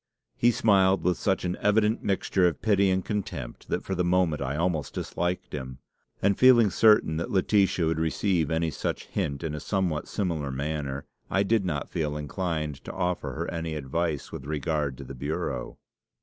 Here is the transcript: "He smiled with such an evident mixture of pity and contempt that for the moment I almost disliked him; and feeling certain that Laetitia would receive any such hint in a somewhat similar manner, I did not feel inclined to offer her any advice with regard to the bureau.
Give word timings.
"He 0.35 0.49
smiled 0.49 1.03
with 1.03 1.19
such 1.19 1.45
an 1.45 1.55
evident 1.61 2.03
mixture 2.03 2.47
of 2.47 2.59
pity 2.63 2.89
and 2.89 3.05
contempt 3.05 3.67
that 3.67 3.83
for 3.83 3.93
the 3.93 4.03
moment 4.03 4.41
I 4.41 4.55
almost 4.55 4.95
disliked 4.95 5.53
him; 5.53 5.77
and 6.23 6.35
feeling 6.39 6.71
certain 6.71 7.17
that 7.17 7.29
Laetitia 7.29 7.85
would 7.85 7.99
receive 7.99 8.49
any 8.49 8.71
such 8.71 9.05
hint 9.05 9.43
in 9.43 9.53
a 9.53 9.59
somewhat 9.59 10.07
similar 10.07 10.49
manner, 10.49 11.05
I 11.29 11.43
did 11.43 11.65
not 11.67 11.87
feel 11.91 12.17
inclined 12.17 12.83
to 12.85 12.91
offer 12.91 13.33
her 13.33 13.51
any 13.51 13.75
advice 13.75 14.31
with 14.31 14.45
regard 14.47 14.97
to 14.97 15.03
the 15.03 15.13
bureau. 15.13 15.77